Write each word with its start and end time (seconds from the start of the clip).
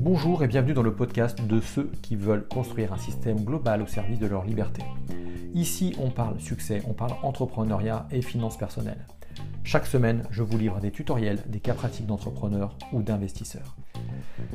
Bonjour 0.00 0.42
et 0.42 0.48
bienvenue 0.48 0.72
dans 0.72 0.82
le 0.82 0.94
podcast 0.94 1.46
de 1.46 1.60
ceux 1.60 1.90
qui 2.02 2.16
veulent 2.16 2.48
construire 2.48 2.92
un 2.92 2.98
système 2.98 3.44
global 3.44 3.80
au 3.82 3.86
service 3.86 4.18
de 4.18 4.26
leur 4.26 4.44
liberté. 4.44 4.82
Ici, 5.54 5.94
on 6.00 6.10
parle 6.10 6.40
succès, 6.40 6.82
on 6.88 6.94
parle 6.94 7.12
entrepreneuriat 7.22 8.08
et 8.10 8.22
finances 8.22 8.56
personnelles. 8.56 9.06
Chaque 9.62 9.86
semaine, 9.86 10.24
je 10.30 10.42
vous 10.42 10.58
livre 10.58 10.80
des 10.80 10.90
tutoriels, 10.90 11.42
des 11.46 11.60
cas 11.60 11.74
pratiques 11.74 12.06
d'entrepreneurs 12.06 12.76
ou 12.92 13.02
d'investisseurs. 13.02 13.76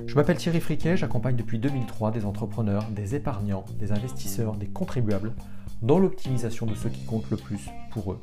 Je 0.05 0.15
m'appelle 0.15 0.37
Thierry 0.37 0.59
Friquet, 0.59 0.97
j'accompagne 0.97 1.37
depuis 1.37 1.59
2003 1.59 2.11
des 2.11 2.25
entrepreneurs, 2.25 2.89
des 2.91 3.15
épargnants, 3.15 3.63
des 3.79 3.93
investisseurs, 3.93 4.57
des 4.57 4.67
contribuables 4.67 5.33
dans 5.81 5.99
l'optimisation 5.99 6.65
de 6.65 6.75
ce 6.75 6.87
qui 6.87 7.05
compte 7.05 7.29
le 7.29 7.37
plus 7.37 7.69
pour 7.91 8.11
eux. 8.11 8.19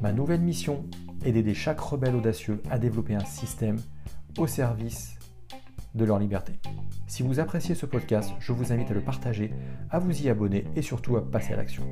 Ma 0.00 0.12
nouvelle 0.12 0.40
mission 0.40 0.84
est 1.24 1.32
d'aider 1.32 1.54
chaque 1.54 1.80
rebelle 1.80 2.16
audacieux 2.16 2.62
à 2.70 2.78
développer 2.78 3.14
un 3.14 3.24
système 3.24 3.78
au 4.38 4.46
service 4.46 5.16
de 5.94 6.04
leur 6.04 6.18
liberté. 6.18 6.52
Si 7.06 7.22
vous 7.22 7.40
appréciez 7.40 7.74
ce 7.74 7.86
podcast, 7.86 8.30
je 8.38 8.52
vous 8.52 8.72
invite 8.72 8.90
à 8.90 8.94
le 8.94 9.00
partager, 9.00 9.52
à 9.90 9.98
vous 9.98 10.22
y 10.22 10.28
abonner 10.28 10.64
et 10.76 10.82
surtout 10.82 11.16
à 11.16 11.28
passer 11.28 11.52
à 11.52 11.56
l'action. 11.56 11.82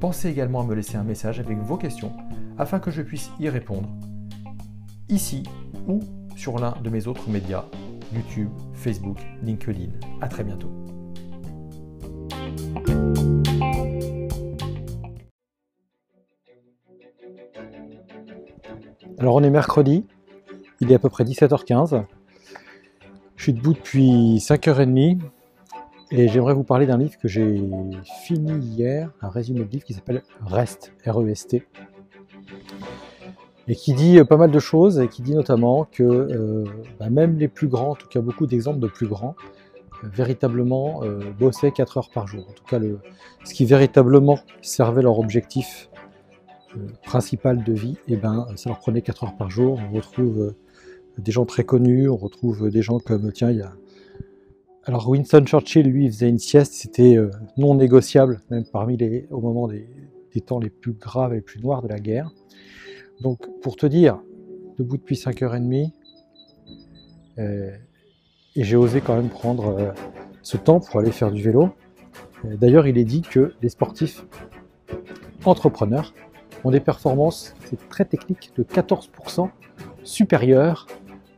Pensez 0.00 0.28
également 0.28 0.60
à 0.60 0.64
me 0.64 0.74
laisser 0.74 0.96
un 0.96 1.04
message 1.04 1.40
avec 1.40 1.58
vos 1.58 1.76
questions 1.76 2.12
afin 2.56 2.80
que 2.80 2.90
je 2.90 3.02
puisse 3.02 3.30
y 3.38 3.48
répondre 3.48 3.88
ici 5.08 5.42
ou 5.86 6.00
sur 6.36 6.58
l'un 6.58 6.74
de 6.82 6.90
mes 6.90 7.06
autres 7.06 7.28
médias, 7.28 7.64
YouTube, 8.14 8.50
Facebook, 8.74 9.18
LinkedIn. 9.42 9.90
A 10.20 10.28
très 10.28 10.44
bientôt. 10.44 10.87
Alors 19.18 19.34
on 19.34 19.42
est 19.42 19.50
mercredi, 19.50 20.06
il 20.80 20.92
est 20.92 20.94
à 20.94 21.00
peu 21.00 21.08
près 21.08 21.24
17h15. 21.24 22.04
Je 23.34 23.42
suis 23.42 23.52
debout 23.52 23.72
depuis 23.72 24.36
5h30 24.38 25.18
et 26.12 26.28
j'aimerais 26.28 26.54
vous 26.54 26.62
parler 26.62 26.86
d'un 26.86 26.98
livre 26.98 27.18
que 27.18 27.26
j'ai 27.26 27.60
fini 28.22 28.52
hier, 28.64 29.10
un 29.20 29.28
résumé 29.28 29.64
de 29.64 29.70
livre 29.70 29.84
qui 29.84 29.92
s'appelle 29.92 30.22
Rest, 30.46 30.92
R-E-S-T, 31.04 31.66
et 33.66 33.74
qui 33.74 33.92
dit 33.92 34.22
pas 34.22 34.36
mal 34.36 34.52
de 34.52 34.58
choses 34.60 35.00
et 35.00 35.08
qui 35.08 35.22
dit 35.22 35.34
notamment 35.34 35.88
que 35.90 36.04
euh, 36.04 36.64
bah, 37.00 37.10
même 37.10 37.38
les 37.38 37.48
plus 37.48 37.66
grands, 37.66 37.90
en 37.90 37.96
tout 37.96 38.06
cas 38.06 38.20
beaucoup 38.20 38.46
d'exemples 38.46 38.78
de 38.78 38.86
plus 38.86 39.08
grands, 39.08 39.34
euh, 40.04 40.08
véritablement 40.12 41.02
euh, 41.02 41.18
bossaient 41.36 41.72
4 41.72 41.96
heures 41.96 42.10
par 42.14 42.28
jour. 42.28 42.46
En 42.48 42.52
tout 42.52 42.64
cas, 42.64 42.78
le, 42.78 43.00
ce 43.42 43.52
qui 43.52 43.64
véritablement 43.64 44.38
servait 44.62 45.02
leur 45.02 45.18
objectif 45.18 45.87
principal 47.04 47.64
de 47.64 47.72
vie, 47.72 47.96
et 48.08 48.14
eh 48.14 48.16
ben, 48.16 48.46
ça 48.56 48.70
leur 48.70 48.78
prenait 48.78 49.02
4 49.02 49.24
heures 49.24 49.36
par 49.36 49.50
jour. 49.50 49.80
On 49.90 49.94
retrouve 49.94 50.54
des 51.18 51.32
gens 51.32 51.44
très 51.44 51.64
connus, 51.64 52.08
on 52.08 52.16
retrouve 52.16 52.70
des 52.70 52.82
gens 52.82 52.98
comme, 52.98 53.32
tiens, 53.32 53.50
il 53.50 53.58
y 53.58 53.62
a... 53.62 53.72
Alors 54.84 55.08
Winston 55.08 55.44
Churchill, 55.44 55.86
lui, 55.86 56.08
faisait 56.08 56.28
une 56.28 56.38
sieste, 56.38 56.72
c'était 56.72 57.16
non 57.56 57.74
négociable, 57.74 58.40
même 58.50 58.64
parmi 58.64 58.96
les, 58.96 59.26
au 59.30 59.40
moment 59.40 59.68
des, 59.68 59.86
temps 60.46 60.60
les 60.60 60.70
plus 60.70 60.92
graves 60.92 61.32
et 61.32 61.36
les 61.36 61.42
plus 61.42 61.60
noirs 61.60 61.82
de 61.82 61.88
la 61.88 61.98
guerre. 61.98 62.30
Donc, 63.20 63.48
pour 63.60 63.76
te 63.76 63.86
dire, 63.86 64.20
debout 64.78 64.96
depuis 64.96 65.16
5h30, 65.16 65.90
euh, 67.38 67.70
et 68.56 68.64
j'ai 68.64 68.76
osé 68.76 69.00
quand 69.00 69.14
même 69.14 69.28
prendre 69.28 69.68
euh, 69.68 69.90
ce 70.42 70.56
temps 70.56 70.80
pour 70.80 71.00
aller 71.00 71.12
faire 71.12 71.30
du 71.30 71.42
vélo. 71.42 71.70
Euh, 72.44 72.56
d'ailleurs, 72.56 72.86
il 72.86 72.98
est 72.98 73.04
dit 73.04 73.22
que 73.22 73.54
les 73.62 73.68
sportifs 73.68 74.24
entrepreneurs 75.44 76.14
ont 76.64 76.70
des 76.70 76.80
performances, 76.80 77.54
très 77.88 78.04
technique, 78.04 78.52
de 78.56 78.62
14% 78.62 79.48
supérieures 80.02 80.86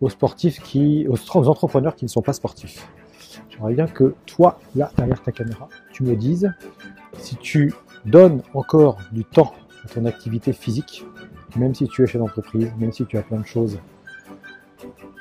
aux 0.00 0.08
sportifs 0.08 0.60
qui, 0.60 1.06
aux 1.08 1.48
entrepreneurs 1.48 1.94
qui 1.94 2.04
ne 2.04 2.10
sont 2.10 2.22
pas 2.22 2.32
sportifs. 2.32 2.88
J'aimerais 3.50 3.74
bien 3.74 3.86
que 3.86 4.14
toi, 4.26 4.58
là, 4.74 4.90
derrière 4.96 5.22
ta 5.22 5.32
caméra, 5.32 5.68
tu 5.92 6.02
me 6.02 6.16
dises 6.16 6.50
si 7.18 7.36
tu 7.36 7.74
donnes 8.06 8.42
encore 8.54 8.98
du 9.12 9.24
temps 9.24 9.52
à 9.84 9.88
ton 9.88 10.06
activité 10.06 10.52
physique 10.52 11.04
même 11.56 11.74
si 11.74 11.86
tu 11.88 12.02
es 12.02 12.06
chef 12.06 12.20
d'entreprise, 12.20 12.72
même 12.78 12.92
si 12.92 13.04
tu 13.06 13.16
as 13.18 13.22
plein 13.22 13.38
de 13.38 13.46
choses, 13.46 13.78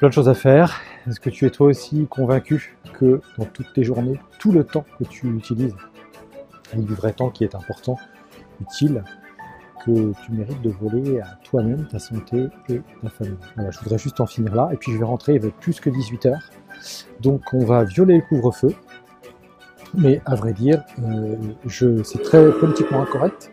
à 0.01 0.33
faire, 0.33 0.79
est-ce 1.07 1.19
que 1.19 1.29
tu 1.29 1.45
es 1.45 1.49
toi 1.49 1.67
aussi 1.67 2.07
convaincu 2.09 2.77
que 2.93 3.21
dans 3.37 3.45
toutes 3.45 3.73
tes 3.73 3.83
journées, 3.83 4.19
tout 4.39 4.51
le 4.51 4.63
temps 4.63 4.85
que 4.97 5.03
tu 5.03 5.27
utilises 5.27 5.75
est 6.73 6.81
du 6.81 6.93
vrai 6.93 7.13
temps 7.13 7.29
qui 7.29 7.43
est 7.43 7.55
important, 7.55 7.97
utile, 8.61 9.03
que 9.85 10.13
tu 10.23 10.31
mérites 10.31 10.61
de 10.61 10.69
voler 10.69 11.19
à 11.19 11.37
toi-même, 11.43 11.87
ta 11.87 11.99
santé 11.99 12.47
et 12.69 12.81
ta 13.01 13.09
famille. 13.09 13.37
Voilà, 13.55 13.71
je 13.71 13.79
voudrais 13.79 13.97
juste 13.97 14.19
en 14.19 14.25
finir 14.25 14.55
là, 14.55 14.69
et 14.71 14.77
puis 14.77 14.91
je 14.91 14.97
vais 14.97 15.05
rentrer, 15.05 15.35
il 15.35 15.41
va 15.41 15.47
être 15.47 15.59
plus 15.59 15.79
que 15.79 15.89
18 15.89 16.25
heures. 16.27 16.49
Donc 17.21 17.41
on 17.53 17.65
va 17.65 17.83
violer 17.83 18.17
le 18.17 18.21
couvre-feu, 18.21 18.73
mais 19.93 20.21
à 20.25 20.35
vrai 20.35 20.53
dire, 20.53 20.83
euh, 21.03 21.35
c'est 22.03 22.21
très 22.21 22.51
politiquement 22.51 23.01
incorrect, 23.01 23.51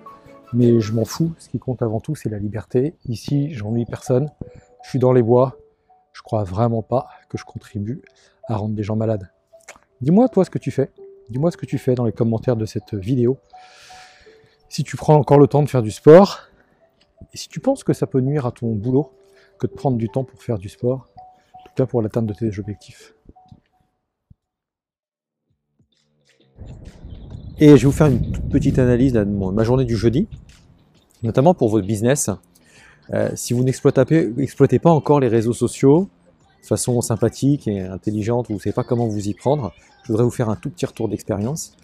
mais 0.53 0.81
je 0.81 0.92
m'en 0.92 1.04
fous. 1.04 1.32
Ce 1.38 1.48
qui 1.48 1.59
compte 1.59 1.82
avant 1.82 2.00
tout, 2.00 2.15
c'est 2.15 2.28
la 2.28 2.38
liberté. 2.38 2.94
Ici, 3.06 3.54
j'ennuie 3.54 3.86
personne. 3.86 4.31
Je 4.84 4.91
suis 4.91 4.98
dans 4.98 5.12
les 5.12 5.22
bois. 5.22 5.56
Je 6.12 6.22
crois 6.22 6.44
vraiment 6.44 6.82
pas 6.82 7.09
que 7.28 7.38
je 7.38 7.44
contribue 7.44 8.03
à 8.48 8.56
rendre 8.56 8.75
des 8.75 8.82
gens 8.82 8.97
malades. 8.97 9.31
Dis-moi, 10.00 10.28
toi, 10.28 10.44
ce 10.44 10.50
que 10.50 10.59
tu 10.59 10.70
fais. 10.70 10.91
Dis-moi 11.31 11.50
ce 11.50 11.56
que 11.56 11.66
tu 11.66 11.78
fais 11.78 11.94
dans 11.94 12.04
les 12.04 12.12
commentaires 12.12 12.56
de 12.56 12.66
cette 12.66 12.94
vidéo. 12.94 13.38
Si 14.69 14.84
tu 14.84 14.97
prends 14.97 15.15
encore 15.15 15.38
le 15.38 15.47
temps 15.47 15.62
de 15.62 15.69
faire 15.69 15.82
du 15.82 15.91
sport, 15.91 16.41
et 17.32 17.37
si 17.37 17.49
tu 17.49 17.60
penses 17.60 17.84
que 17.84 17.93
ça 17.93 18.06
peut 18.06 18.21
nuire 18.21 18.47
à 18.47 18.53
ton 18.53 18.72
boulot, 18.75 19.12
que 19.59 19.66
de 19.66 19.72
prendre 19.72 19.97
du 19.97 20.09
temps 20.09 20.25
pour 20.25 20.43
faire 20.43 20.59
du 20.59 20.69
sport, 20.69 21.09
en 21.54 21.62
tout 21.65 21.75
cas 21.77 21.87
pour 21.87 22.03
l'atteinte 22.03 22.27
de 22.27 22.34
tes 22.34 22.59
objectifs. 22.59 23.15
Et 27.59 27.69
je 27.69 27.75
vais 27.75 27.84
vous 27.84 27.93
faire 27.93 28.09
une 28.09 28.32
toute 28.32 28.49
petite 28.50 28.78
analyse 28.78 29.15
de 29.15 29.25
ma 29.25 29.65
journée 29.65 29.84
du 29.84 29.97
jeudi 29.97 30.28
notamment 31.22 31.54
pour 31.54 31.69
votre 31.69 31.87
business. 31.87 32.31
Euh, 33.12 33.31
si 33.34 33.53
vous 33.53 33.62
n'exploitez 33.62 34.78
pas 34.78 34.91
encore 34.91 35.21
les 35.21 35.28
réseaux 35.28 35.53
sociaux 35.53 36.09
de 36.62 36.66
façon 36.66 37.00
sympathique 37.00 37.69
et 37.69 37.81
intelligente, 37.81 38.48
vous 38.48 38.54
ne 38.54 38.59
savez 38.59 38.72
pas 38.72 38.84
comment 38.84 39.06
vous 39.06 39.28
y 39.28 39.34
prendre, 39.34 39.72
je 40.03 40.09
voudrais 40.09 40.25
vous 40.25 40.31
faire 40.31 40.48
un 40.48 40.56
tout 40.56 40.71
petit 40.71 40.87
retour 40.87 41.09
d'expérience, 41.09 41.77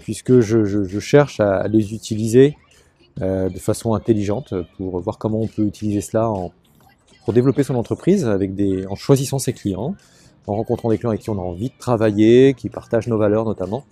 puisque 0.00 0.40
je, 0.40 0.98
cherche 0.98 1.40
à 1.40 1.66
les 1.68 1.94
utiliser 1.94 2.56
euh, 3.20 3.48
de 3.48 3.58
façon 3.58 3.94
intelligente 3.94 4.54
pour 4.76 4.98
voir 5.00 5.18
comment 5.18 5.40
on 5.40 5.46
peut 5.46 5.64
utiliser 5.64 6.00
cela 6.00 6.32
pour 7.24 7.32
développer 7.32 7.62
son 7.62 7.74
entreprise 7.74 8.26
avec 8.26 8.54
des, 8.54 8.86
en 8.86 8.94
choisissant 8.94 9.38
ses 9.38 9.52
clients, 9.52 9.94
en 10.46 10.56
rencontrant 10.56 10.90
des 10.90 10.98
clients 10.98 11.10
avec 11.10 11.20
qui 11.20 11.30
on 11.30 11.38
a 11.38 11.42
envie 11.42 11.68
de 11.68 11.78
travailler, 11.78 12.54
qui 12.54 12.68
partagent 12.68 13.08
nos 13.08 13.18
valeurs 13.18 13.44
notamment. 13.44 13.84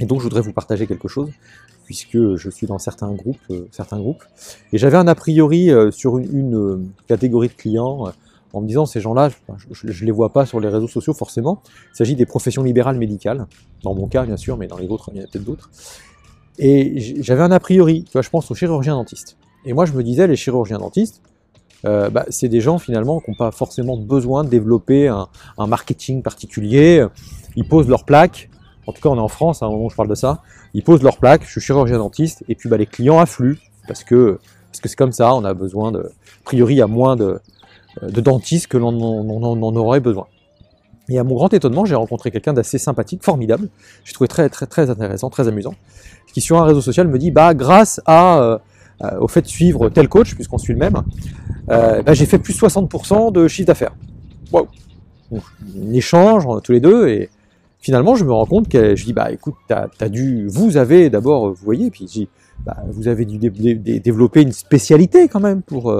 Et 0.00 0.06
donc 0.06 0.20
je 0.20 0.24
voudrais 0.24 0.40
vous 0.40 0.52
partager 0.52 0.86
quelque 0.86 1.08
chose 1.08 1.30
puisque 1.84 2.36
je 2.36 2.50
suis 2.50 2.66
dans 2.66 2.78
certains 2.78 3.12
groupes, 3.12 3.36
euh, 3.50 3.68
certains 3.70 3.98
groupes. 3.98 4.24
Et 4.72 4.78
j'avais 4.78 4.96
un 4.96 5.06
a 5.06 5.14
priori 5.14 5.70
euh, 5.70 5.90
sur 5.90 6.18
une, 6.18 6.56
euh, 6.56 6.82
catégorie 7.06 7.48
de 7.48 7.52
clients 7.52 8.06
en 8.54 8.60
me 8.60 8.66
disant 8.66 8.86
ces 8.86 9.00
gens-là, 9.00 9.30
je 9.70 9.86
ne 9.86 10.06
les 10.06 10.12
vois 10.12 10.32
pas 10.32 10.46
sur 10.46 10.60
les 10.60 10.68
réseaux 10.68 10.88
sociaux 10.88 11.12
forcément. 11.12 11.62
Il 11.92 11.96
s'agit 11.96 12.14
des 12.14 12.26
professions 12.26 12.62
libérales 12.62 12.98
médicales, 12.98 13.46
dans 13.82 13.94
mon 13.94 14.06
cas 14.06 14.24
bien 14.24 14.36
sûr, 14.36 14.56
mais 14.56 14.66
dans 14.66 14.78
les 14.78 14.88
autres, 14.88 15.10
il 15.12 15.18
y 15.18 15.20
en 15.20 15.24
a 15.24 15.26
peut-être 15.26 15.44
d'autres. 15.44 15.70
Et 16.58 17.00
j'avais 17.22 17.42
un 17.42 17.50
a 17.50 17.58
priori, 17.58 18.04
tu 18.04 18.12
vois, 18.12 18.22
je 18.22 18.30
pense 18.30 18.50
aux 18.50 18.54
chirurgiens 18.54 18.94
dentistes. 18.94 19.36
Et 19.64 19.72
moi 19.72 19.86
je 19.86 19.92
me 19.92 20.02
disais, 20.02 20.26
les 20.26 20.36
chirurgiens 20.36 20.78
dentistes, 20.78 21.20
bah, 21.82 22.24
c'est 22.28 22.48
des 22.48 22.60
gens 22.60 22.78
finalement 22.78 23.20
qui 23.20 23.30
n'ont 23.30 23.36
pas 23.36 23.50
forcément 23.50 23.98
besoin 23.98 24.44
de 24.44 24.48
développer 24.48 25.08
un, 25.08 25.28
marketing 25.66 26.22
particulier. 26.22 27.04
Ils 27.56 27.66
posent 27.66 27.88
leur 27.88 28.04
plaque, 28.04 28.50
en 28.86 28.92
tout 28.92 29.02
cas 29.02 29.08
on 29.08 29.16
est 29.16 29.20
en 29.20 29.28
France, 29.28 29.62
à 29.62 29.66
un 29.66 29.70
moment 29.70 29.86
où 29.86 29.90
je 29.90 29.96
parle 29.96 30.08
de 30.08 30.14
ça, 30.14 30.42
ils 30.74 30.82
posent 30.82 31.02
leur 31.02 31.18
plaque, 31.18 31.44
je 31.44 31.50
suis 31.50 31.60
chirurgien 31.60 31.98
dentiste, 31.98 32.44
et 32.48 32.54
puis 32.54 32.68
bah, 32.68 32.76
les 32.76 32.86
clients 32.86 33.18
affluent, 33.18 33.58
parce 33.86 34.04
que 34.04 34.38
parce 34.74 34.80
que 34.80 34.88
c'est 34.88 34.96
comme 34.96 35.12
ça, 35.12 35.32
on 35.36 35.44
a 35.44 35.54
besoin 35.54 35.92
de, 35.92 36.00
a 36.00 36.44
priori, 36.44 36.74
il 36.74 36.78
y 36.78 36.82
a 36.82 36.88
moins 36.88 37.14
de, 37.14 37.38
de 38.02 38.20
dentistes 38.20 38.66
que 38.66 38.76
l'on 38.76 38.92
en 38.92 39.76
aurait 39.76 40.00
besoin. 40.00 40.26
Et 41.08 41.18
à 41.18 41.24
mon 41.24 41.34
grand 41.34 41.52
étonnement, 41.52 41.84
j'ai 41.84 41.94
rencontré 41.94 42.30
quelqu'un 42.30 42.54
d'assez 42.54 42.78
sympathique, 42.78 43.22
formidable, 43.22 43.68
j'ai 44.04 44.12
trouvé 44.14 44.28
très 44.28 44.48
très 44.48 44.66
très 44.66 44.88
intéressant, 44.88 45.28
très 45.28 45.48
amusant, 45.48 45.74
qui 46.32 46.40
sur 46.40 46.58
un 46.58 46.64
réseau 46.64 46.80
social 46.80 47.08
me 47.08 47.18
dit, 47.18 47.30
bah 47.30 47.54
grâce 47.54 48.00
à 48.06 48.38
euh, 48.40 48.58
euh, 49.02 49.18
au 49.20 49.28
fait 49.28 49.42
de 49.42 49.48
suivre 49.48 49.90
tel 49.90 50.08
coach, 50.08 50.34
puisqu'on 50.34 50.58
suit 50.58 50.72
le 50.72 50.78
même, 50.78 51.02
euh, 51.70 52.02
bah, 52.02 52.14
j'ai 52.14 52.26
fait 52.26 52.38
plus 52.38 52.58
60% 52.58 53.32
de 53.32 53.48
chiffre 53.48 53.66
d'affaires. 53.66 53.94
Wow. 54.50 54.68
On 55.30 55.92
échange 55.92 56.46
tous 56.62 56.72
les 56.72 56.80
deux 56.80 57.08
et 57.08 57.28
finalement, 57.80 58.14
je 58.14 58.24
me 58.24 58.32
rends 58.32 58.46
compte 58.46 58.68
que 58.68 58.96
je 58.96 59.04
dis, 59.04 59.12
bah 59.12 59.30
écoute, 59.30 59.56
as, 59.68 60.08
dû, 60.08 60.46
vous 60.48 60.78
avez 60.78 61.10
d'abord, 61.10 61.50
vous 61.50 61.64
voyez, 61.64 61.90
puis 61.90 62.06
je 62.06 62.12
dis, 62.12 62.28
bah, 62.64 62.78
vous 62.88 63.08
avez 63.08 63.26
dû 63.26 63.38
développer 63.38 64.40
une 64.40 64.52
spécialité 64.52 65.28
quand 65.28 65.40
même 65.40 65.60
pour. 65.60 65.94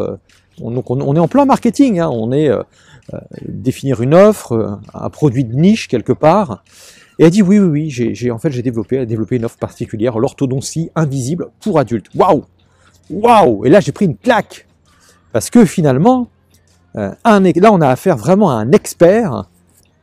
Euh, 0.63 0.83
on, 0.87 1.17
est 1.17 1.19
en 1.19 1.29
plein 1.29 1.45
marketing, 1.45 2.01
hein, 2.01 2.09
on 2.13 2.33
est 2.33 2.49
euh, 2.49 2.63
euh, 3.13 3.19
définir 3.47 4.01
une 4.01 4.15
offre, 4.15 4.81
un 4.93 5.11
produit 5.11 5.45
de 5.45 5.55
niche 5.55 5.89
quelque 5.89 6.13
part. 6.13 6.63
Et 7.19 7.25
elle 7.25 7.31
dit 7.31 7.43
oui, 7.43 7.59
oui, 7.59 7.91
oui, 7.91 8.15
j'ai 8.15 8.31
en 8.31 8.39
fait 8.39 8.51
j'ai 8.51 8.63
développé, 8.63 9.07
une 9.31 9.45
offre 9.45 9.59
particulière, 9.59 10.19
l'orthodontie 10.19 10.91
invisible 10.97 11.49
pour 11.61 11.79
adultes. 11.79 12.07
Waouh, 12.15 12.45
waouh 13.11 13.65
Et 13.65 13.71
là 13.71 13.81
j'ai 13.81 13.93
pris 13.93 14.07
une 14.07 14.17
claque 14.17 14.67
parce 15.33 15.51
que 15.51 15.65
finalement, 15.65 16.29
euh, 16.97 17.13
là 17.25 17.73
on 17.73 17.81
a 17.81 17.89
affaire 17.89 18.17
vraiment 18.17 18.51
à 18.51 18.55
un 18.55 18.73
expert 18.73 19.49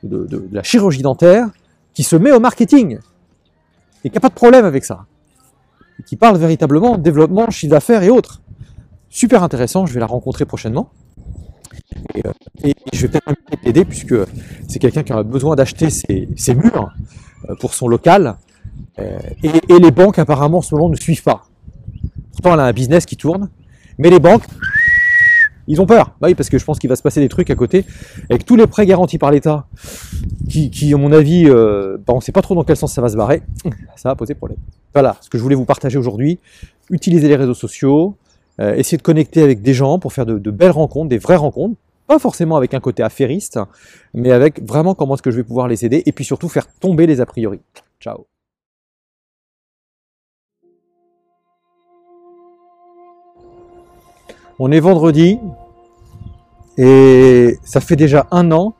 de, 0.04 0.25
de 0.25 0.47
la 0.51 0.63
chirurgie 0.63 1.01
dentaire 1.01 1.47
qui 1.94 2.04
se 2.04 2.15
met 2.15 2.31
au 2.31 2.39
marketing 2.39 3.00
et 4.04 4.09
qui 4.09 4.15
n'a 4.15 4.21
pas 4.21 4.30
de 4.30 4.33
problème 4.33 4.65
avec 4.65 4.86
ça. 4.86 5.06
Et 6.00 6.04
qui 6.04 6.15
parle 6.15 6.38
véritablement 6.38 6.97
de 6.97 7.04
développement, 7.04 7.50
chiffre 7.50 7.71
d'affaires 7.71 8.04
et 8.04 8.09
autres. 8.09 8.42
Super 9.12 9.44
intéressant, 9.44 9.86
je 9.86 9.94
vais 9.94 10.00
la 10.00 10.06
rencontrer 10.06 10.46
prochainement. 10.46 10.90
Et, 12.16 12.25
euh, 12.25 12.72
je 12.94 13.02
vais 13.02 13.08
peut-être 13.10 13.62
l'aider 13.66 13.84
puisque 13.84 14.16
c'est 14.69 14.80
quelqu'un 14.80 15.04
qui 15.04 15.12
aura 15.12 15.24
besoin 15.24 15.58
d'acheter 15.58 15.90
ses, 15.90 16.56
murs 16.56 16.94
euh, 17.50 17.56
pour 17.60 17.74
son 17.74 17.90
local. 17.90 18.38
Euh, 19.00 19.19
et, 19.44 19.80
les 19.80 19.92
banques 19.92 20.18
apparemment 20.18 20.60
en 20.60 20.62
ce 20.62 20.74
moment 20.74 20.88
ne 20.88 20.96
suivent 20.96 21.24
pas. 21.24 21.44
Pourtant 22.31 22.54
elle 22.54 22.62
a 22.62 22.66
un 22.66 22.72
business 22.72 23.06
qui 23.06 23.18
tourne, 23.18 23.50
mais 23.98 24.10
les 24.10 24.19
banques, 24.19 24.46
ils 25.68 25.81
ont 25.81 25.86
peur. 25.86 26.16
Bah 26.22 26.28
oui, 26.30 26.36
parce 26.36 26.50
que 26.50 26.57
je 26.57 26.64
pense 26.64 26.80
qu'il 26.80 26.90
va 26.90 26.96
se 26.96 27.04
passer 27.04 27.19
des 27.19 27.30
trucs 27.30 27.50
à 27.50 27.56
côté, 27.56 27.86
avec 28.30 28.46
tous 28.46 28.56
les 28.56 28.66
prêts 28.66 28.86
garantis 28.86 29.18
par 29.18 29.31
l'État, 29.31 29.68
qui, 30.50 30.94
à 30.94 30.98
mon 30.98 31.12
avis, 31.12 31.46
bah, 31.46 32.14
on 32.14 32.16
ne 32.16 32.22
sait 32.22 32.31
pas 32.31 32.42
trop 32.42 32.56
dans 32.56 32.64
quel 32.64 32.78
sens 32.78 32.94
ça 32.94 33.02
va 33.02 33.10
se 33.10 33.18
barrer, 33.18 33.44
ça 33.98 34.10
va 34.10 34.16
poser 34.16 34.36
problème. 34.36 34.57
Voilà 34.94 35.18
ce 35.19 35.30
que 35.30 35.38
je 35.38 35.44
voulais 35.44 35.56
vous 35.56 35.66
partager 35.66 35.98
aujourd'hui. 35.98 36.40
Utilisez 36.90 37.28
les 37.28 37.36
réseaux 37.36 37.54
sociaux, 37.54 38.16
euh, 38.59 38.75
essayez 38.75 38.98
de 38.98 39.03
connecter 39.03 39.42
avec 39.42 39.62
des 39.62 39.74
gens 39.74 40.00
pour 40.00 40.13
faire 40.13 40.25
de, 40.25 40.38
de, 40.38 40.51
belles 40.51 40.71
rencontres, 40.71 41.09
des 41.09 41.18
vraies 41.18 41.36
rencontres, 41.36 41.75
pas 42.07 42.19
forcément 42.19 42.57
avec 42.57 42.74
un 42.74 42.80
côté 42.80 43.03
affairiste, 43.03 43.59
mais 44.13 44.31
avec 44.31 44.62
vraiment 44.62 44.95
comment 44.95 45.15
est-ce 45.15 45.21
que 45.21 45.31
je 45.31 45.38
vais 45.38 45.44
pouvoir 45.44 45.68
les 45.68 45.86
aider, 45.86 46.03
et 46.06 46.12
puis 46.12 46.25
surtout 46.25 46.50
faire 46.50 46.68
tomber 46.68 47.07
les 47.07 47.21
a 47.21 47.25
priori. 47.25 47.62
Ciao 48.00 48.25
On 54.59 54.71
est 54.71 54.80
vendredi 54.80 55.39
et 56.77 57.57
ça 57.63 57.80
fait 57.81 57.95
déjà 57.95 58.27
un 58.31 58.51
an 58.51 58.75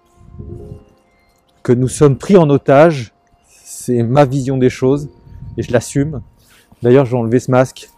que 1.64 1.72
nous 1.72 1.88
sommes 1.88 2.18
pris 2.18 2.38
en 2.38 2.50
otage. 2.50 3.14
C'est 3.48 4.04
ma 4.04 4.26
vision 4.26 4.58
des 4.58 4.70
choses 4.70 5.10
et 5.58 5.64
je 5.64 5.72
l'assume. 5.72 6.22
D'ailleurs, 6.82 7.06
j'ai 7.06 7.16
enlevé 7.16 7.40
ce 7.40 7.52
masque 7.52 7.90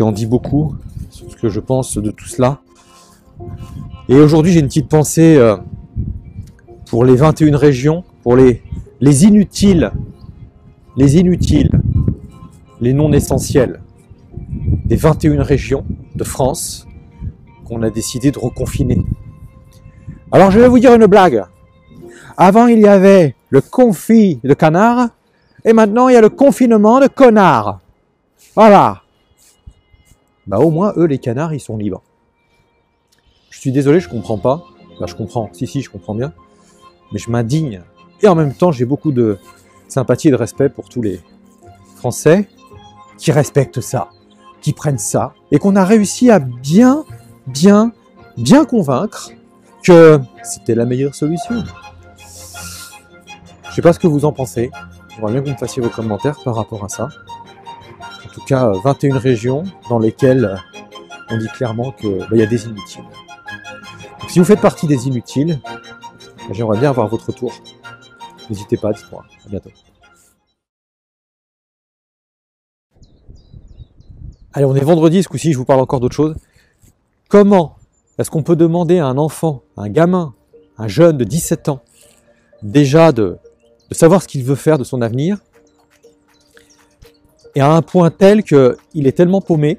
qui 0.00 0.04
en 0.04 0.12
dit 0.12 0.24
beaucoup 0.24 0.76
ce 1.10 1.36
que 1.36 1.50
je 1.50 1.60
pense 1.60 1.98
de 1.98 2.10
tout 2.10 2.24
cela. 2.24 2.62
Et 4.08 4.14
aujourd'hui, 4.14 4.50
j'ai 4.50 4.60
une 4.60 4.68
petite 4.68 4.88
pensée 4.88 5.36
euh, 5.36 5.58
pour 6.88 7.04
les 7.04 7.16
21 7.16 7.54
régions, 7.54 8.02
pour 8.22 8.34
les, 8.34 8.62
les 9.02 9.26
inutiles, 9.26 9.92
les 10.96 11.18
inutiles, 11.18 11.82
les 12.80 12.94
non 12.94 13.12
essentiels 13.12 13.82
des 14.86 14.96
21 14.96 15.42
régions 15.42 15.84
de 16.14 16.24
France 16.24 16.86
qu'on 17.66 17.82
a 17.82 17.90
décidé 17.90 18.30
de 18.30 18.38
reconfiner. 18.38 19.04
Alors 20.32 20.50
je 20.50 20.60
vais 20.60 20.68
vous 20.68 20.78
dire 20.78 20.94
une 20.94 21.08
blague. 21.08 21.44
Avant 22.38 22.68
il 22.68 22.80
y 22.80 22.88
avait 22.88 23.34
le 23.50 23.60
confit 23.60 24.40
de 24.42 24.54
canard 24.54 25.10
et 25.62 25.74
maintenant 25.74 26.08
il 26.08 26.14
y 26.14 26.16
a 26.16 26.22
le 26.22 26.30
confinement 26.30 27.00
de 27.00 27.06
connard. 27.06 27.80
Voilà. 28.54 29.02
Bah 30.50 30.58
au 30.58 30.70
moins 30.70 30.92
eux 30.96 31.06
les 31.06 31.18
canards 31.18 31.54
ils 31.54 31.60
sont 31.60 31.76
libres. 31.76 32.02
Je 33.50 33.60
suis 33.60 33.72
désolé, 33.72 34.00
je 34.00 34.08
comprends 34.08 34.38
pas. 34.38 34.64
Bah 34.98 35.06
je 35.08 35.14
comprends. 35.14 35.48
Si 35.52 35.66
si, 35.66 35.80
je 35.80 35.90
comprends 35.90 36.14
bien. 36.14 36.32
Mais 37.12 37.18
je 37.18 37.30
m'indigne. 37.30 37.82
Et 38.20 38.28
en 38.28 38.34
même 38.34 38.52
temps, 38.52 38.72
j'ai 38.72 38.84
beaucoup 38.84 39.12
de 39.12 39.38
sympathie 39.88 40.28
et 40.28 40.30
de 40.30 40.36
respect 40.36 40.68
pour 40.68 40.88
tous 40.88 41.02
les 41.02 41.20
Français 41.96 42.48
qui 43.16 43.32
respectent 43.32 43.80
ça 43.80 44.10
qui 44.60 44.72
prennent 44.72 44.98
ça 44.98 45.34
et 45.50 45.58
qu'on 45.58 45.76
a 45.76 45.84
réussi 45.84 46.30
à 46.30 46.38
bien, 46.38 47.04
bien, 47.46 47.92
bien 48.36 48.64
convaincre 48.64 49.30
que 49.82 50.20
c'était 50.42 50.74
la 50.74 50.84
meilleure 50.84 51.14
solution. 51.14 51.64
Je 53.68 53.74
sais 53.74 53.82
pas 53.82 53.92
ce 53.92 53.98
que 53.98 54.06
vous 54.06 54.24
en 54.24 54.32
pensez. 54.32 54.70
J'aimerais 55.14 55.32
bien 55.32 55.40
que 55.42 55.46
vous 55.46 55.54
me 55.54 55.58
fassiez 55.58 55.82
vos 55.82 55.88
commentaires 55.88 56.38
par 56.44 56.56
rapport 56.56 56.84
à 56.84 56.88
ça. 56.88 57.08
En 58.30 58.32
tout 58.32 58.44
cas, 58.44 58.70
21 58.84 59.18
régions 59.18 59.64
dans 59.88 59.98
lesquelles 59.98 60.56
on 61.30 61.36
dit 61.36 61.48
clairement 61.48 61.90
qu'il 61.90 62.18
bah, 62.30 62.36
y 62.36 62.42
a 62.42 62.46
des 62.46 62.64
inutiles. 62.64 63.02
Si 64.28 64.38
vous 64.38 64.44
faites 64.44 64.60
partie 64.60 64.86
des 64.86 65.08
inutiles, 65.08 65.58
bah, 65.64 66.52
j'aimerais 66.52 66.78
bien 66.78 66.90
avoir 66.90 67.08
votre 67.08 67.32
tour. 67.32 67.52
N'hésitez 68.48 68.76
pas, 68.76 68.92
dites-moi. 68.92 69.24
À 69.44 69.48
bientôt. 69.48 69.70
Allez, 74.52 74.64
on 74.64 74.76
est 74.76 74.84
vendredi, 74.84 75.24
ce 75.24 75.28
coup-ci, 75.28 75.52
je 75.52 75.58
vous 75.58 75.64
parle 75.64 75.80
encore 75.80 75.98
d'autre 75.98 76.14
chose. 76.14 76.36
Comment 77.28 77.78
est-ce 78.18 78.30
qu'on 78.30 78.44
peut 78.44 78.54
demander 78.54 79.00
à 79.00 79.06
un 79.06 79.18
enfant, 79.18 79.64
un 79.76 79.88
gamin, 79.88 80.34
un 80.78 80.86
jeune 80.86 81.18
de 81.18 81.24
17 81.24 81.68
ans, 81.68 81.82
déjà 82.62 83.10
de 83.10 83.38
savoir 83.90 84.22
ce 84.22 84.28
qu'il 84.28 84.44
veut 84.44 84.54
faire 84.54 84.78
de 84.78 84.84
son 84.84 85.02
avenir, 85.02 85.38
et 87.54 87.60
à 87.60 87.72
un 87.72 87.82
point 87.82 88.10
tel 88.10 88.42
qu'il 88.42 89.06
est 89.06 89.16
tellement 89.16 89.40
paumé 89.40 89.78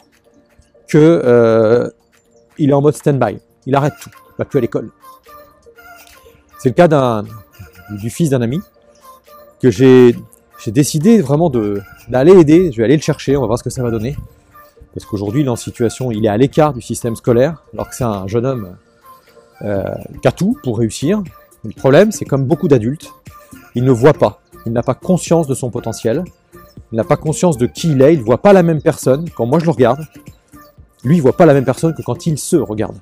que 0.88 1.22
euh, 1.24 1.90
est 2.58 2.72
en 2.74 2.82
mode 2.82 2.96
stand-by. 2.96 3.40
Il 3.66 3.76
arrête 3.76 3.94
tout, 4.02 4.10
il 4.14 4.38
va 4.38 4.46
plus 4.46 4.58
à 4.58 4.62
l'école. 4.62 4.90
C'est 6.60 6.70
le 6.70 6.76
cas 6.76 7.24
du 7.92 8.10
fils 8.10 8.30
d'un 8.30 8.42
ami 8.42 8.60
que 9.62 9.72
j'ai 9.72 10.16
décidé 10.68 11.22
vraiment 11.22 11.50
d'aller 12.08 12.34
aider. 12.34 12.72
Je 12.72 12.78
vais 12.78 12.84
aller 12.84 12.98
le 12.98 13.02
chercher, 13.02 13.36
on 13.38 13.42
va 13.42 13.48
voir 13.48 13.60
ce 13.60 13.64
que 13.64 13.70
ça 13.70 13.82
va 13.82 13.90
donner 13.90 14.16
parce 14.94 15.06
qu'aujourd'hui 15.06 15.42
il 15.42 15.48
est 15.48 15.50
en 15.50 15.56
situation, 15.56 16.12
il 16.12 16.26
est 16.26 16.30
à 16.30 16.38
l'écart 16.38 16.74
du 16.74 16.82
système 16.82 17.16
scolaire, 17.16 17.64
alors 17.74 17.90
que 17.90 17.96
c'est 17.96 18.04
un 18.04 18.28
jeune 18.28 18.46
homme 18.46 18.76
euh, 19.62 19.84
qui 20.22 20.28
a 20.28 20.32
tout 20.32 20.58
pour 20.64 20.80
réussir. 20.80 21.22
Le 21.64 21.72
problème, 21.72 22.12
c'est 22.12 22.26
comme 22.26 22.46
beaucoup 22.46 22.68
d'adultes, 22.68 23.14
il 23.76 23.84
ne 23.84 23.92
voit 23.92 24.14
pas, 24.14 24.42
il 24.66 24.74
n'a 24.74 24.84
pas 24.84 24.96
conscience 24.96 25.48
de 25.48 25.54
son 25.54 25.70
potentiel, 25.70 26.24
il 26.92 26.96
n'a 26.96 27.04
pas 27.04 27.18
conscience 27.18 27.58
de 27.58 27.68
qui 27.68 27.92
il 27.92 28.02
est, 28.02 28.14
il 28.14 28.20
ne 28.20 28.24
voit 28.26 28.42
pas 28.42 28.54
la 28.54 28.64
même 28.64 28.82
personne. 28.82 29.30
Quand 29.36 29.46
moi 29.46 29.60
je 29.60 29.66
le 29.66 29.72
regarde, 29.72 30.06
lui 31.04 31.18
il 31.18 31.22
voit 31.22 31.38
pas 31.38 31.46
la 31.46 31.54
même 31.54 31.66
personne 31.66 31.94
que 31.94 32.02
quand 32.02 32.26
il 32.28 32.38
se 32.38 32.58
regarde. 32.58 32.98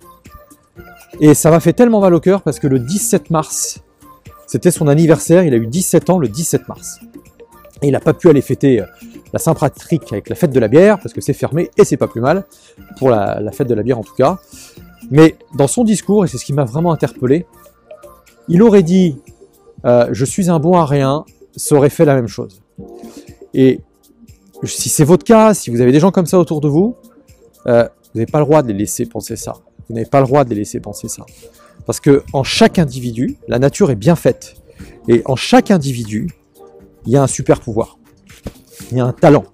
Et 1.19 1.33
ça 1.33 1.50
m'a 1.50 1.59
fait 1.59 1.74
tellement 1.74 2.01
mal 2.01 2.13
au 2.13 2.19
cœur 2.19 2.41
parce 2.41 2.59
que 2.59 2.68
le 2.68 2.80
17 2.80 3.30
mars, 3.30 3.81
c'était 4.47 4.71
son 4.71 4.88
anniversaire, 4.88 5.44
il 5.44 5.53
a 5.53 5.57
eu 5.57 5.68
17 5.68 6.09
ans 6.09 6.19
le 6.19 6.27
17 6.27 6.68
mars. 6.68 7.00
Et 7.81 7.88
il 7.88 7.91
n'a 7.91 8.00
pas 8.00 8.13
pu 8.13 8.30
aller 8.30 8.41
fêter 8.41 8.81
euh, 8.81 8.86
la 9.33 9.39
Saint-Patrick 9.39 10.12
avec 10.12 10.30
la 10.30 10.35
fête 10.35 10.51
de 10.51 10.59
la 10.59 10.68
bière, 10.68 11.00
parce 11.00 11.13
que 11.13 11.21
c'est 11.21 11.33
fermé 11.33 11.69
et 11.77 11.85
c'est 11.85 11.97
pas 11.97 12.07
plus 12.07 12.21
mal, 12.21 12.45
pour 12.97 13.09
la, 13.09 13.51
fête 13.51 13.68
de 13.68 13.74
la 13.74 13.83
bière 13.83 14.00
en 14.00 14.03
tout 14.03 14.15
cas. 14.15 14.39
Mais 15.12 15.35
dans 15.56 15.68
son 15.68 15.83
discours, 15.83 16.25
et 16.25 16.28
c'est 16.28 16.37
ce 16.37 16.45
qui 16.45 16.54
m'a 16.54 16.66
vraiment 16.66 16.92
interpellé, 16.92 17.45
il 18.47 18.61
aurait 18.63 18.83
dit 18.83 19.18
euh, 19.85 20.07
Je 20.11 20.25
suis 20.25 20.49
un 20.49 20.59
bon 20.59 20.78
à 20.78 20.85
rien, 20.85 21.25
ça 21.56 21.75
aurait 21.75 21.90
fait 21.90 22.06
la 22.06 22.16
même 22.16 22.28
chose. 22.28 22.61
Et 23.54 23.81
si 24.63 24.89
c'est 24.89 25.04
votre 25.04 25.23
cas, 25.23 25.54
si 25.54 25.69
vous 25.69 25.81
avez 25.81 25.92
des 25.92 25.99
gens 25.99 26.11
comme 26.11 26.25
ça 26.25 26.39
autour 26.39 26.61
de 26.61 26.68
vous, 26.68 26.95
euh, 27.68 27.83
vous 27.83 28.19
n'avez 28.19 28.31
pas 28.31 28.39
le 28.39 28.45
droit 28.45 28.61
de 28.61 28.68
les 28.68 28.73
laisser 28.73 29.06
penser 29.06 29.35
ça. 29.35 29.54
Vous 29.87 29.95
n'avez 29.95 30.09
pas 30.09 30.19
le 30.19 30.25
droit 30.25 30.44
de 30.44 30.49
les 30.49 30.57
laisser 30.57 30.80
penser 30.80 31.07
ça. 31.07 31.25
Parce 31.85 31.99
que 31.99 32.23
en 32.33 32.44
chaque 32.44 32.80
individu, 32.80 33.37
la 33.47 33.59
nature 33.59 33.92
est 33.92 33.95
bien 33.95 34.16
faite. 34.16 34.56
Et 35.07 35.21
en 35.25 35.35
chaque 35.35 35.71
individu, 35.71 36.30
il 37.06 37.13
y 37.13 37.18
a 37.18 37.23
un 37.23 37.28
super 37.28 37.59
pouvoir 37.59 37.99
il 38.92 38.97
y 38.97 39.01
a 39.01 39.06
un 39.06 39.13
talent. 39.13 39.45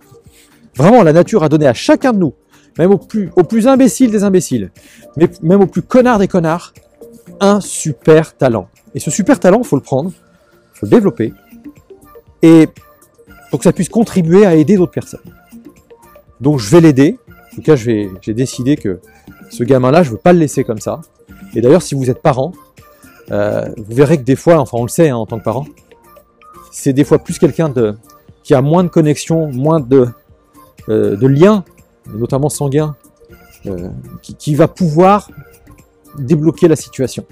Vraiment, 0.75 1.03
la 1.03 1.13
nature 1.13 1.43
a 1.43 1.49
donné 1.49 1.67
à 1.67 1.73
chacun 1.73 2.13
de 2.13 2.19
nous, 2.19 2.33
même 2.77 2.91
au 2.91 2.97
plus, 2.97 3.29
au 3.35 3.43
plus 3.43 3.67
imbécile 3.67 4.11
des 4.11 4.23
imbéciles, 4.23 4.71
mais 5.17 5.29
même 5.41 5.61
au 5.61 5.67
plus 5.67 5.81
connard 5.81 6.19
des 6.19 6.27
connards, 6.27 6.73
un 7.39 7.61
super 7.61 8.35
talent. 8.35 8.67
Et 8.93 8.99
ce 8.99 9.11
super 9.11 9.39
talent, 9.39 9.59
il 9.59 9.67
faut 9.67 9.75
le 9.75 9.81
prendre, 9.81 10.11
il 10.11 10.79
faut 10.79 10.85
le 10.85 10.91
développer, 10.91 11.33
et 12.41 12.67
pour 13.55 13.61
que 13.61 13.63
ça 13.63 13.71
puisse 13.71 13.87
contribuer 13.87 14.45
à 14.45 14.53
aider 14.53 14.75
d'autres 14.75 14.91
personnes. 14.91 15.23
Donc 16.41 16.59
je 16.59 16.69
vais 16.69 16.81
l'aider. 16.81 17.17
En 17.53 17.55
tout 17.55 17.61
cas, 17.61 17.77
j'ai 17.77 18.11
décidé 18.27 18.75
que 18.75 18.99
ce 19.49 19.63
gamin-là, 19.63 20.03
je 20.03 20.09
ne 20.09 20.15
veux 20.15 20.19
pas 20.19 20.33
le 20.33 20.39
laisser 20.39 20.65
comme 20.65 20.81
ça. 20.81 20.99
Et 21.55 21.61
d'ailleurs, 21.61 21.81
si 21.81 21.95
vous 21.95 22.09
êtes 22.09 22.21
parent, 22.21 22.51
euh, 23.31 23.69
vous 23.77 23.95
verrez 23.95 24.17
que 24.17 24.23
des 24.23 24.35
fois, 24.35 24.57
enfin 24.59 24.77
on 24.77 24.81
le 24.81 24.89
sait 24.89 25.07
hein, 25.07 25.15
en 25.15 25.25
tant 25.25 25.39
que 25.39 25.45
parent, 25.45 25.65
c'est 26.69 26.91
des 26.91 27.05
fois 27.05 27.17
plus 27.17 27.39
quelqu'un 27.39 27.69
de, 27.69 27.95
qui 28.43 28.53
a 28.53 28.61
moins 28.61 28.83
de 28.83 28.89
connexions, 28.89 29.47
moins 29.47 29.79
de, 29.79 30.09
euh, 30.89 31.15
liens, 31.29 31.63
notamment 32.13 32.49
sanguins, 32.49 32.97
euh, 33.67 33.87
qui, 34.21 34.35
qui, 34.35 34.53
va 34.55 34.67
pouvoir 34.67 35.31
débloquer 36.19 36.67
la 36.67 36.75
situation. 36.75 37.25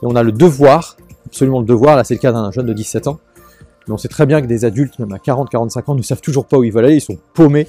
Et 0.00 0.06
on 0.06 0.14
a 0.14 0.22
le 0.22 0.30
devoir, 0.30 0.96
absolument 1.26 1.58
le 1.58 1.66
devoir, 1.66 1.96
là 1.96 2.04
c'est 2.04 2.14
le 2.14 2.20
cas 2.20 2.30
d'un 2.30 2.52
jeune 2.52 2.66
de 2.66 2.72
17 2.72 3.08
ans, 3.08 3.18
mais 3.86 3.94
on 3.94 3.98
sait 3.98 4.08
très 4.08 4.26
bien 4.26 4.40
que 4.40 4.46
des 4.46 4.64
adultes, 4.64 4.98
même 4.98 5.12
à 5.12 5.18
40-45 5.18 5.90
ans, 5.90 5.94
ne 5.94 6.02
savent 6.02 6.20
toujours 6.20 6.46
pas 6.46 6.58
où 6.58 6.64
ils 6.64 6.72
veulent 6.72 6.86
aller, 6.86 6.96
ils 6.96 7.00
sont 7.00 7.18
paumés. 7.34 7.68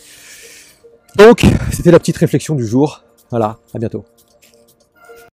Donc, 1.16 1.44
c'était 1.72 1.92
la 1.92 2.00
petite 2.00 2.18
réflexion 2.18 2.56
du 2.56 2.66
jour. 2.66 3.04
Voilà, 3.30 3.58
à 3.74 3.80
bientôt. 3.80 4.06